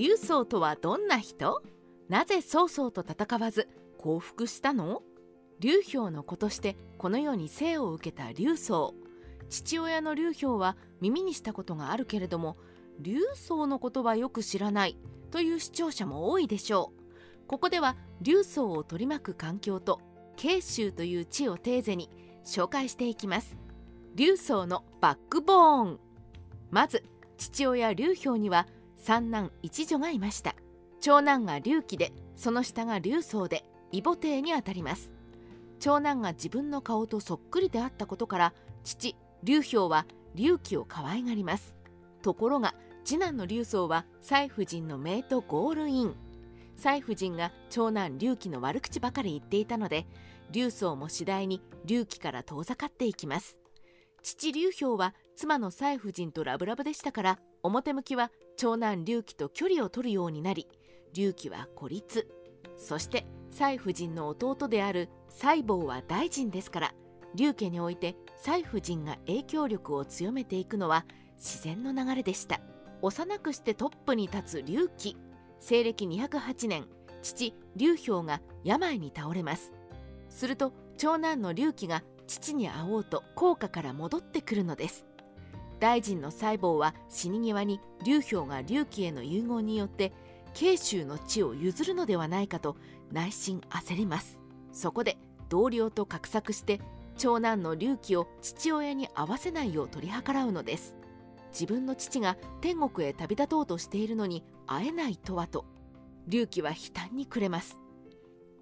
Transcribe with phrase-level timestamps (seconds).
[0.00, 1.62] 劉宗とはどんな人？
[2.08, 3.68] なぜ曹操と戦わず
[3.98, 5.02] 降伏したの？
[5.58, 8.94] 劉氷の子としてこの世に生を受けた劉宗
[9.50, 12.56] 父親の劉氷は耳にしたことがあるけれども
[12.98, 14.96] 劉宗のことはよく知らない
[15.30, 17.46] という視聴者も多いでしょう。
[17.46, 20.00] ここでは劉宗を取り巻く環境と
[20.36, 22.08] 慶州という地をテーゼに
[22.42, 23.54] 紹介していきます。
[24.14, 26.00] 劉宗のバックボーン。
[26.70, 27.04] まず
[27.36, 28.66] 父親劉氷には
[29.00, 30.54] 三男一女がいました。
[31.00, 35.10] 長男が劉貴でその下が劉宗で異母弟にあたります。
[35.78, 38.54] 長男が自分の顔とそっくりであったことから
[38.84, 41.74] 父劉氷は劉貴を可愛がります。
[42.20, 46.14] ところが次男の劉宗は蔡夫人の姪とゴールイン
[46.76, 50.06] 蔡夫人が長男劉貴の悪口ばかり言っていたので
[50.52, 53.58] 劉宗も次第に劉貴から遠ざかっていきます。
[54.22, 60.68] 父劉氷は妻の蔡夫人とラブラブでしたから表向きは長男劉貴と距離を取るようになり
[61.14, 62.28] 劉貴は孤立。
[62.76, 66.94] そして蔡夫人の弟である蔡坊は大臣ですから
[67.34, 71.06] 劉家において蔡夫人が影響力を強めていくのは
[71.38, 72.60] 自然の流れでした。
[73.00, 75.16] 幼くしてトップに立つ劉貴
[75.58, 76.84] 西暦208年
[77.22, 79.72] 父劉氷が病に倒れます。
[80.28, 85.06] すると長男の劉貴が父に会おうと高架から戻ってくるのです。
[85.80, 90.12] 大臣の細胞は死に際に劉氷が劉貴への遺言によって
[90.52, 92.76] 慶州の地を譲るのではないかと
[93.10, 94.38] 内心焦ります。
[94.72, 95.16] そこで
[95.48, 96.80] 同僚と画策して
[97.16, 100.96] 長男の劉貴を父親に会わせないよう取り計らうのです。
[101.52, 105.64] 自分の父が天国へ旅立とうとしているのに会えないとはと。
[106.26, 107.78] 劉貴は悲嘆に暮れます。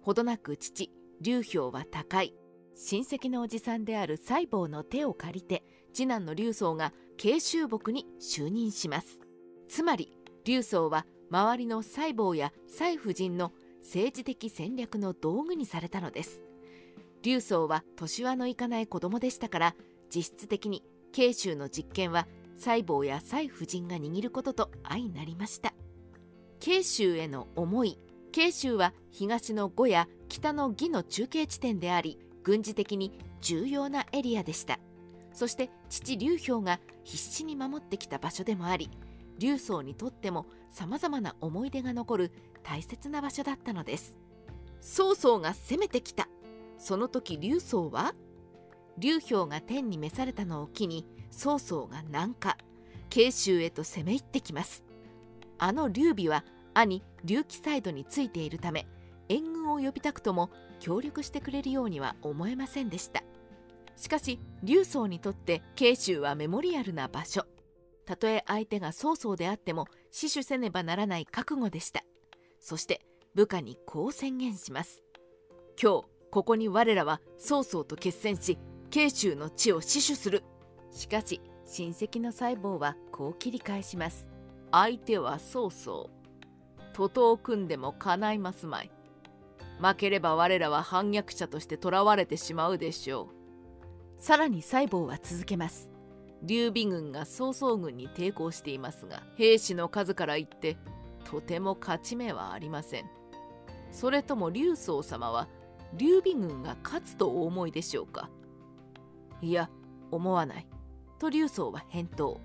[0.00, 0.90] ほどなく父
[1.20, 2.34] 劉氷は高い。
[2.74, 9.20] 親戚のおじさんである細胞の手を借りて次男の劉宗が慶州牧に就任します。
[9.68, 10.12] つまり
[10.44, 16.42] 劉宗は周りの細胞や蔡夫人の政治的戦略の道具にされたのです。
[17.22, 19.74] 劉宗は年はのいかない子供でしたから
[20.14, 20.82] 実質的に
[21.12, 25.72] 慶州の実権は細胞や蔡夫人が握ることと相なりました。
[26.58, 27.98] 慶州への思い
[28.30, 34.78] 慶州は東の呉や北の義の中継地点であり軍事的に重要なエリアでした。
[35.32, 38.90] そして父劉氷が必死に守ってきた場所でもあり
[39.38, 42.32] 劉宗にとってもさまざまな思い出が残る
[42.62, 44.16] 大切な場所だったのです。
[44.80, 46.28] 曹操が攻めてきた。
[46.78, 48.14] その時劉宗は
[48.98, 52.56] 劉氷が天に召されたのを機に曹操が南下。
[53.08, 54.82] 慶州へと攻め入ってきます。
[55.58, 58.86] あの劉備は兄劉貴サイドについているため
[59.72, 60.50] を呼びたくとも
[60.80, 63.22] 協力してくれるようには思えませんでした。
[63.96, 67.44] しかし劉宗にとって慶州はメモリアルな場所。
[68.04, 72.02] たとえ相手が曹操であっても死守せねばならない覚悟でした。
[72.58, 73.00] そして
[73.34, 75.02] 部下にこう宣言します。
[75.80, 78.58] 今日ここに我らは曹操と決戦し
[78.90, 80.42] 慶州の地を死守する。
[80.90, 84.26] しかし親戚の細胞はこう切り返します。
[84.70, 86.10] 相手は曹操。
[86.92, 88.90] 徒党を組んでも叶いますまい。
[89.82, 93.30] 負ければ我らは反逆者として囚われてしまうでしょ
[94.18, 94.22] う。
[94.22, 95.90] さらに細胞は続けます。
[96.44, 100.76] 劉備軍が曹操軍に抵抗していますが兵士の数から言って
[101.24, 103.10] とても勝ち目はありません。
[103.90, 105.48] それとも劉宗様は
[105.96, 108.30] 劉備軍が勝つとお思いでしょうか？
[109.40, 109.68] いや
[110.12, 110.66] 思わない。
[111.18, 112.40] と劉宗は返答。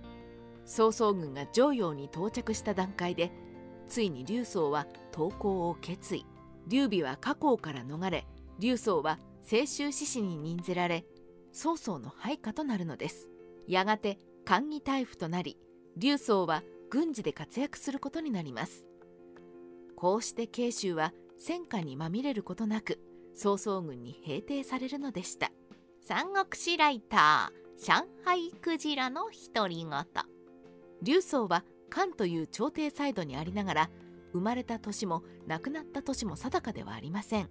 [0.65, 3.31] 曹操軍が常陽に到着した段階で
[3.87, 6.25] ついに劉宗は投降を決意。
[6.67, 8.25] 劉備は加工から逃れ
[8.59, 11.05] 劉宗は清州志士に任ぜられ
[11.53, 13.29] 曹操の配下となるのです。
[13.67, 15.57] やがて官議大夫となり
[15.95, 18.85] 劉宗は軍事で活躍することになります。
[19.95, 22.99] こうして慶州は戦火にまみれることなく
[23.33, 25.51] 曹操軍に平定されるのでした。
[26.01, 29.89] 三国志ライター上海クジラの独り言。
[31.01, 33.89] 劉宗は漢という朝廷サイドにありながら
[34.37, 37.49] 生まれた年も亡くなった年も定かではありません。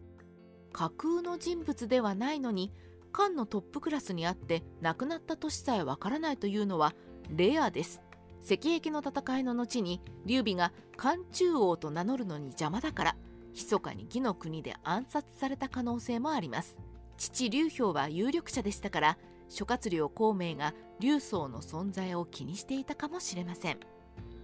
[0.72, 2.72] 架空の人物ではないのに
[3.12, 6.94] 漢のトップクラスにあって亡くなった年さえわからないというのは
[7.30, 8.02] レアです。
[8.42, 13.16] 赤壁の戦いの後に劉備が漢中王と名乗るのに邪魔だから
[13.54, 16.76] 密かに義の国で暗殺された可能性もあります。
[17.16, 19.18] 父劉氷は有力者でしたから
[19.48, 23.80] 諸葛亮孔明が劉宗の存在を気にしていたかもしれません。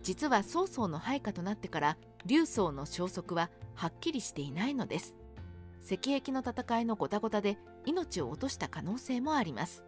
[0.03, 1.97] 実は曹操の配下となってから
[2.27, 5.17] 劉宗の消息ははっきりしていないのです。
[5.85, 9.85] 赤壁の戦いのごたごたで命を落とした可能性もあります。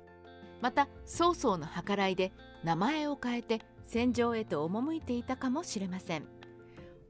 [0.61, 2.33] また曹操の計らいで
[2.63, 6.27] 名前を変えて戦場へと赴いていたかもしれません。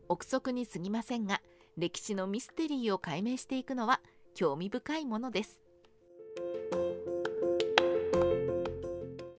[0.08, 1.40] 憶測に過ぎませんが
[1.76, 4.00] 歴史のミステリーを解明していくのは
[4.34, 5.63] 興味深いものです。